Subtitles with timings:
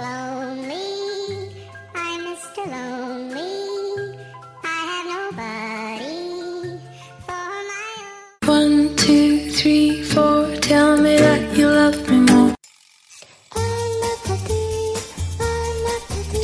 [0.00, 1.50] Lonely,
[1.92, 2.62] I'm Mr.
[2.70, 4.14] Lonely.
[4.62, 6.78] I have nobody
[7.26, 7.34] for
[7.66, 7.84] my
[8.46, 8.46] own.
[8.46, 10.54] One, two, three, four.
[10.60, 12.54] Tell me that you love me more.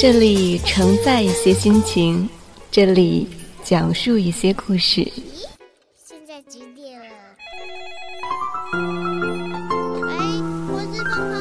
[0.01, 2.29] 这里承载一些心情，
[2.73, 3.29] 这里
[3.63, 5.09] 讲述一些故事。
[6.05, 7.07] 现在几点了？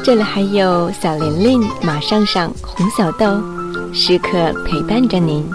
[0.04, 3.42] 这里还有小玲玲、马上上、红小豆，
[3.94, 5.50] 时刻陪伴着您。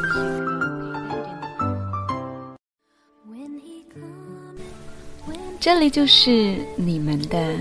[5.60, 7.58] 这里就是你们的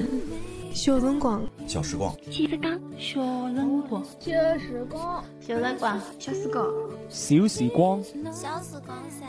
[0.74, 3.20] 小辰光，小时光，记得刚小
[3.50, 4.02] 人国。
[4.18, 6.66] 小时光，小辰光，小时光，
[7.10, 9.28] 小时光，小时光噻。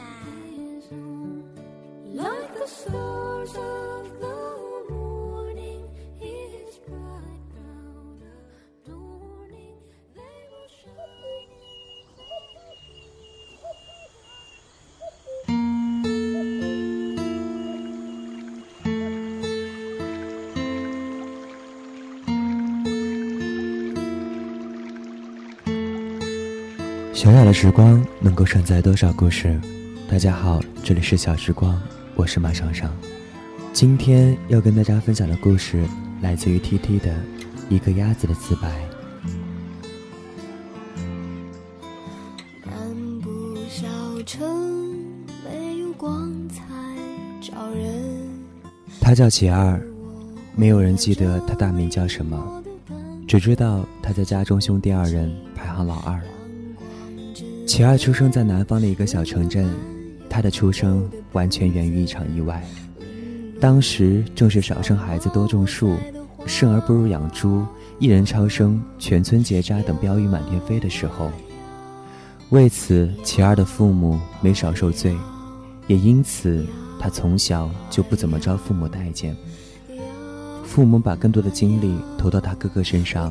[27.19, 29.61] 小小的时光能够承载多少故事？
[30.09, 31.77] 大家好，这里是小时光，
[32.15, 32.88] 我是马尚尚。
[33.73, 35.85] 今天要跟大家分享的故事
[36.21, 37.11] 来自于 T T 的
[37.69, 38.69] 《一个鸭子的自白》。
[42.65, 43.89] 漫步小
[44.24, 44.95] 城，
[45.45, 46.63] 没有光彩
[47.43, 48.30] 照人。
[49.01, 49.83] 他叫齐二，
[50.55, 52.63] 没有人记得他大名叫什么，
[53.27, 56.23] 只知道他在家中兄弟二人排行老二。
[57.69, 59.69] 齐二出生在南方的一个小城镇，
[60.27, 62.65] 他的出生完全源于一场意外。
[63.61, 65.94] 当时正是少生孩子多种树，
[66.47, 67.66] 生儿不如养猪，
[67.99, 71.31] 一人超生，全村结扎等标语满天飞的时候。
[72.49, 75.15] 为此，齐二的父母没少受罪，
[75.89, 76.65] 也因此
[76.99, 79.37] 他从小就不怎么招父母待见。
[80.65, 83.31] 父母把更多的精力投到他哥哥身上，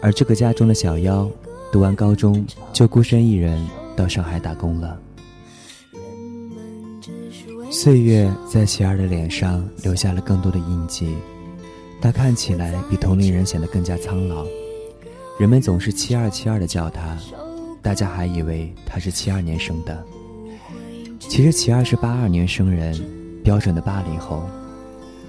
[0.00, 1.28] 而这个家中的小妖，
[1.74, 3.60] 读完高中就孤身一人
[3.96, 4.96] 到上海打工了。
[7.68, 11.16] 岁月在齐儿的脸上留下了更多的印记，
[12.00, 14.46] 他看起来比同龄人显得更加苍老。
[15.36, 17.18] 人们总是七二七二的叫他，
[17.82, 20.00] 大家还以为他是七二年生的。
[21.18, 22.96] 其实齐二是八二年生人，
[23.42, 24.48] 标准的八零后。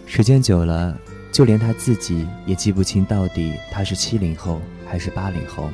[0.06, 0.95] 时间久了，
[1.31, 5.72] 就连他自己也记不清到底他是七零后还是八零后。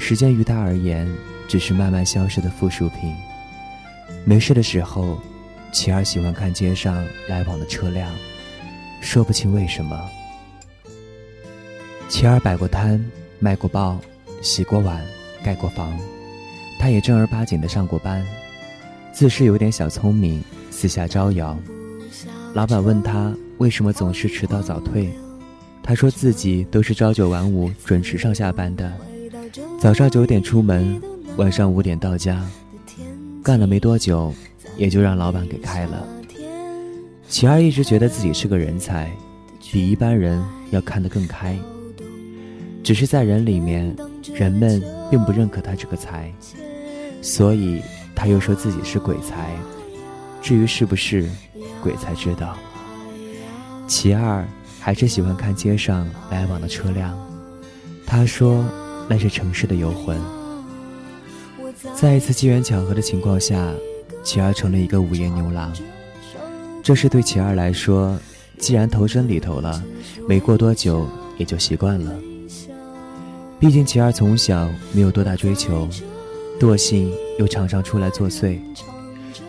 [0.00, 1.06] 时间于他而言，
[1.46, 3.14] 只是慢慢消失的附属品。
[4.24, 5.20] 没事的时候，
[5.70, 8.10] 齐儿喜欢看街上来往的车辆，
[9.02, 10.10] 说不清为什么。
[12.08, 13.04] 齐儿摆过摊，
[13.38, 14.00] 卖过报，
[14.42, 15.00] 洗过碗，
[15.44, 15.96] 盖过房，
[16.80, 18.26] 他也正儿八经的上过班，
[19.12, 21.56] 自是有点小聪明，私下招摇。
[22.54, 25.08] 老板问他为什么总是迟到早退，
[25.84, 28.92] 他说自己都是朝九晚五，准时上下班的，
[29.80, 31.00] 早上九点出门，
[31.38, 32.46] 晚上五点到家，
[33.42, 34.30] 干了没多久，
[34.76, 36.06] 也就让老板给开了。
[37.26, 39.10] 其二一直觉得自己是个人才，
[39.72, 41.58] 比一般人要看得更开，
[42.84, 43.96] 只是在人里面，
[44.34, 46.30] 人们并不认可他这个才，
[47.22, 47.80] 所以
[48.14, 49.50] 他又说自己是鬼才。
[50.42, 51.26] 至于是不是，
[51.82, 52.54] 鬼才知道。
[53.88, 54.46] 其二，
[54.78, 57.18] 还是喜欢看街上来往的车辆。
[58.06, 58.62] 他说，
[59.10, 60.16] 那是城市的游魂。
[61.96, 63.68] 在一次机缘巧合的情况下，
[64.22, 65.72] 齐儿成了一个午夜牛郎。
[66.80, 68.16] 这事对齐儿来说，
[68.56, 69.82] 既然投身里头了，
[70.28, 72.14] 没过多久也就习惯了。
[73.58, 75.88] 毕竟齐儿从小没有多大追求，
[76.60, 78.60] 惰性又常常出来作祟。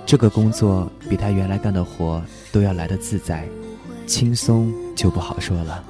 [0.07, 2.19] 这个工作比他原来干的活
[2.51, 3.47] 都要来得自在，
[4.07, 5.83] 轻松就不好说了。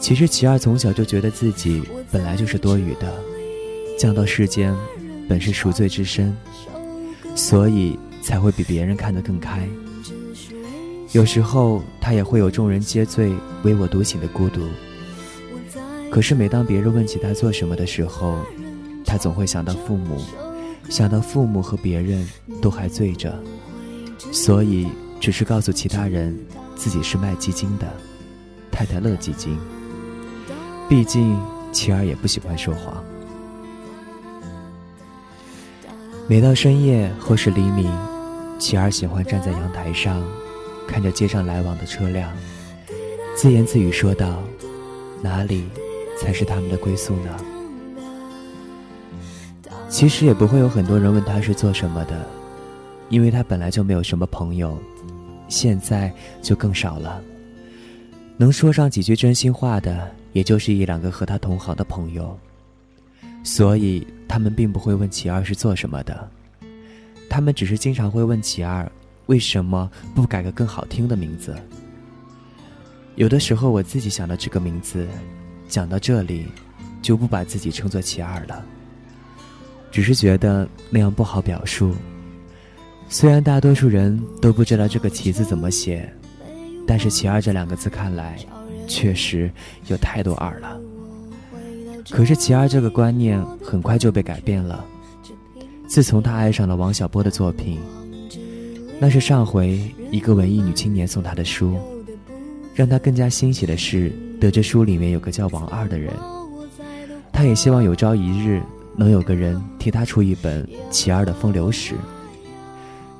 [0.00, 1.82] 其实齐二从小就觉得自己
[2.12, 3.12] 本来就是多余的，
[3.98, 4.74] 降到世间
[5.28, 6.36] 本是赎罪之身，
[7.34, 9.66] 所以才会比别人看得更开。
[11.12, 13.32] 有时候他也会有众人皆醉
[13.62, 14.68] 唯我独醒的孤独。
[16.10, 18.38] 可是每当别人问起他做什么的时候，
[19.04, 20.20] 他总会想到父母。
[20.88, 22.24] 想到父母和别人
[22.62, 23.36] 都还醉着，
[24.30, 24.86] 所以
[25.18, 26.38] 只是告诉其他人
[26.76, 27.92] 自己是卖基金的，
[28.70, 29.58] 太太乐基金。
[30.88, 31.36] 毕竟
[31.72, 33.02] 琪儿也不喜欢说谎。
[36.28, 37.90] 每到深夜或是黎明，
[38.58, 40.22] 琪儿喜欢站在阳台上，
[40.86, 42.30] 看着街上来往的车辆，
[43.34, 44.42] 自言自语说道
[45.22, 45.64] ：“哪里
[46.20, 47.36] 才是他们的归宿呢？
[49.88, 52.26] 其实也不会有很多人问他是做什么的，
[53.08, 54.76] 因为他本来就没有什么朋友，
[55.48, 56.12] 现在
[56.42, 57.20] 就更少了。
[58.36, 62.38] 能说上几句真心话的，也就是一两个和他同行的朋友。
[63.42, 66.30] 所以他们并不会问齐二是做什么的，
[67.30, 68.86] 他们只是经常会问齐二
[69.26, 71.56] 为什么不改个更好听的名字。
[73.14, 75.08] 有的时候我自己想到这个名字，
[75.68, 76.48] 讲到这里，
[77.00, 78.62] 就不把自己称作齐二了。
[79.90, 81.94] 只是觉得那样不好表述。
[83.08, 86.12] 虽然大多数人都不知道这个“齐”字怎么写，
[86.86, 88.38] 但是“其二”这两个字看来，
[88.86, 89.50] 确实
[89.88, 90.80] 有太多“二”了。
[92.10, 94.84] 可是“其二”这个观念很快就被改变了。
[95.86, 97.78] 自从他爱上了王小波的作品，
[98.98, 99.80] 那是上回
[100.10, 101.76] 一个文艺女青年送他的书，
[102.74, 106.12] 让他更加欣喜的是，得知书里面有个叫王二的人。
[107.32, 108.62] 他也希望有朝一日。
[108.98, 111.94] 能有个人替他出一本其二的风流史。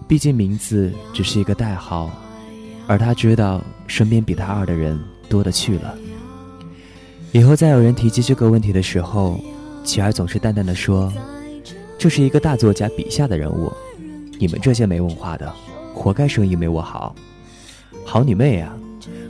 [0.08, 2.10] 毕竟名字只是一个代号，
[2.86, 5.94] 而他知道身边比他二的人多的去了。
[7.32, 9.38] 以后再有人提及这个问题的时候，
[9.84, 11.12] 齐儿总是淡淡的说
[11.98, 13.72] ：“这是一个大作家笔下的人物，
[14.38, 15.52] 你们这些没文化的，
[15.94, 17.14] 活该生意没我好。
[18.04, 18.72] 好你妹呀！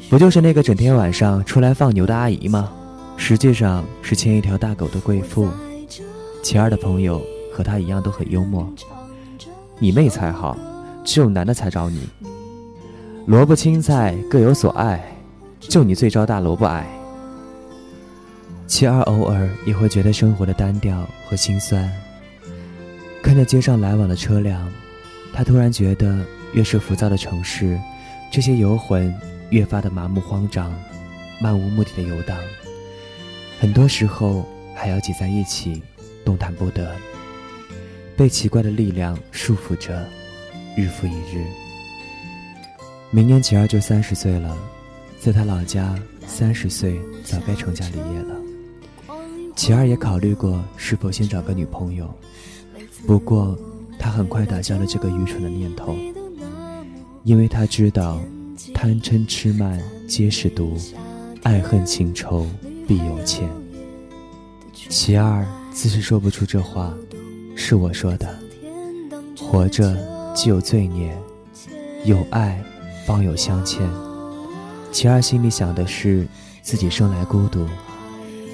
[0.09, 2.71] 不就是那个整天晚上出来放牛的阿姨吗？
[3.17, 5.49] 实际上是牵一条大狗的贵妇。”
[6.45, 7.21] 齐儿的朋友
[7.53, 8.73] 和她一样都很幽默，
[9.81, 10.57] 你妹才好，
[11.03, 12.09] 只有男的才找你。
[13.27, 15.05] 萝卜青菜各有所爱，
[15.61, 16.87] 就你最招大萝卜爱。
[18.67, 21.91] 齐二偶尔也会觉得生活的单调和心酸，
[23.23, 24.71] 看着街上来往的车辆，
[25.33, 27.79] 他突然觉得越是浮躁的城市，
[28.31, 29.15] 这些游魂
[29.51, 30.75] 越发的麻木慌张，
[31.41, 32.37] 漫无目的的游荡，
[33.61, 34.45] 很多时候
[34.75, 35.83] 还要挤在一起。
[36.25, 36.91] 动弹不得，
[38.17, 40.05] 被奇怪的力量束缚着，
[40.77, 41.47] 日复一日。
[43.13, 44.59] 明年齐二就三十岁了，
[45.21, 48.37] 在他老家，三十岁早该成家立业了。
[49.55, 52.09] 齐二也考虑过是否先找个女朋友，
[53.07, 53.59] 不过
[53.99, 55.97] 他很快打消了这个愚蠢的念头，
[57.25, 58.21] 因为他知道，
[58.75, 60.77] 贪嗔痴慢皆是毒，
[61.43, 62.47] 爱恨情仇
[62.87, 63.49] 必有欠。
[64.73, 65.47] 齐二。
[65.77, 66.95] 自是说不出这话，
[67.55, 68.35] 是我说的。
[69.39, 69.95] 活着
[70.35, 71.15] 既有罪孽，
[72.07, 72.59] 有爱
[73.05, 73.87] 方有相欠。
[74.97, 76.27] 其二心里想的是，
[76.63, 77.69] 自己生来孤独，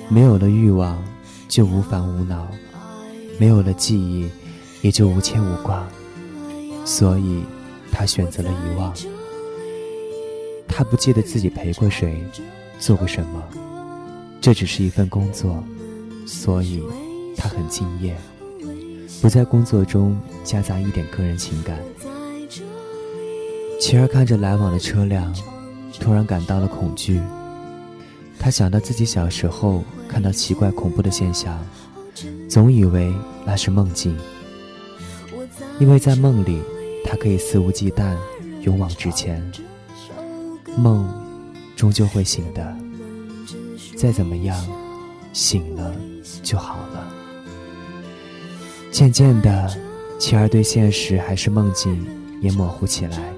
[0.08, 1.00] 没有了欲望，
[1.46, 2.48] 就无烦无恼；
[3.38, 4.28] 没有了记忆，
[4.80, 5.86] 也就无牵无挂。
[6.84, 7.44] 所以，
[7.92, 8.92] 他选择了遗忘。
[10.66, 12.20] 他不记得自己陪过谁，
[12.80, 13.40] 做过什么，
[14.40, 15.62] 这只是一份工作，
[16.26, 16.82] 所以。
[17.36, 18.16] 他很敬业，
[19.20, 21.78] 不在工作中夹杂一点个人情感。
[23.80, 25.32] 琪儿看着来往的车辆，
[26.02, 27.20] 突然感到了恐惧。
[28.38, 31.64] 他想到自己小时候看到奇怪恐怖的现象，
[32.48, 33.14] 总以为
[33.46, 34.18] 那是梦境，
[35.78, 36.60] 因为在梦里，
[37.04, 38.16] 他可以肆无忌惮，
[38.62, 39.40] 勇往直前。
[40.76, 41.08] 梦，
[41.76, 42.76] 终究会醒的。
[43.96, 44.58] 再怎么样，
[45.32, 45.94] 醒了
[46.42, 47.08] 就好了。
[48.90, 49.72] 渐渐的，
[50.18, 52.04] 琪儿对现实还是梦境
[52.40, 53.32] 也模糊起来。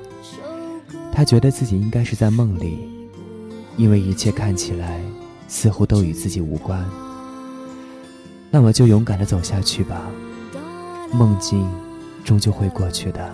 [1.15, 2.89] 他觉得自己应该是在梦里，
[3.77, 5.01] 因为一切看起来
[5.47, 6.85] 似乎都与自己无关。
[8.51, 10.11] 那么就勇敢的走下去吧，
[11.13, 11.65] 梦境
[12.25, 13.33] 终究会过去的。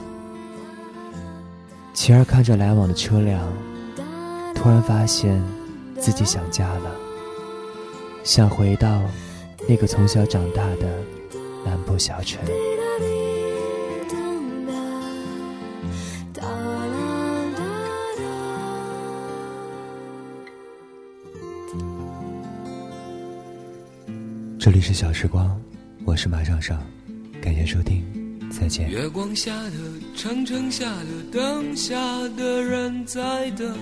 [1.94, 3.42] 琪儿看着来往的车辆，
[4.54, 5.42] 突然发现
[5.99, 6.94] 自己想家了，
[8.22, 9.00] 想回到
[9.66, 10.87] 那个从小长大的。
[11.62, 12.40] 南部小城。
[24.61, 25.59] 这里是小时光，
[26.05, 26.87] 我是马上上，
[27.40, 28.05] 感谢收听，
[28.50, 28.90] 再见。
[28.90, 29.73] 月光下的
[30.14, 31.97] 长城下的灯下
[32.37, 33.75] 的人在等，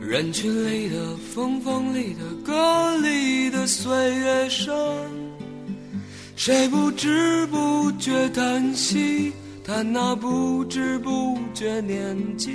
[0.00, 4.74] 人群里的风风里的歌里的岁月声。
[6.34, 9.32] 谁不知不觉叹息，
[9.64, 12.50] 叹那不知不觉年纪？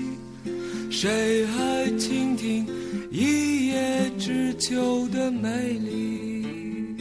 [0.92, 2.68] 谁还倾听
[3.14, 6.96] 一叶知秋的美丽？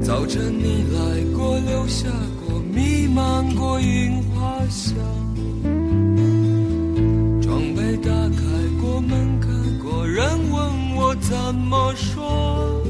[0.00, 2.08] 早晨你来过，留下
[2.40, 4.96] 过，弥漫过樱花香。
[7.42, 8.40] 窗被打开
[8.80, 9.48] 过门开
[9.84, 11.14] 过，人问我。
[11.16, 12.82] 怎么说？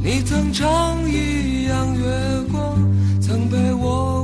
[0.00, 2.04] 你曾唱一样月
[2.52, 2.78] 光，
[3.20, 4.15] 曾陪我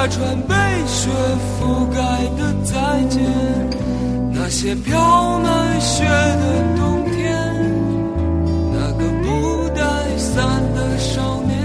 [0.00, 0.54] 那串被
[0.86, 1.10] 雪
[1.58, 1.98] 覆盖
[2.38, 3.20] 的再见，
[4.32, 7.36] 那些飘满雪的冬天，
[8.72, 9.82] 那个不带
[10.16, 11.58] 伞的少年，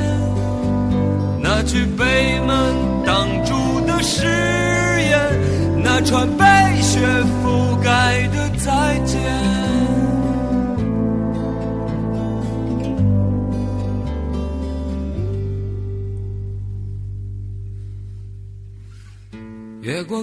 [1.44, 2.58] 那句被门
[3.06, 3.54] 挡住
[3.86, 6.44] 的誓言，那串被
[6.82, 7.00] 雪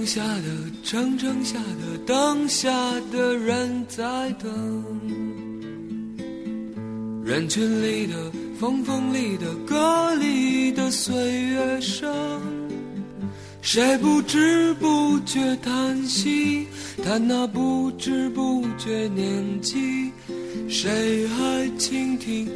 [0.01, 0.43] 月光下的
[0.83, 2.71] 城，城下的灯下
[3.13, 5.01] 的人在等，
[7.23, 12.11] 人群里的风，风里的歌里的岁月声，
[13.61, 16.67] 谁不知不觉叹息，
[17.05, 20.11] 叹那不知不觉年纪，
[20.69, 22.49] 谁还倾听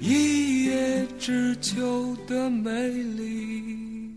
[0.00, 4.14] 一叶知秋的美丽？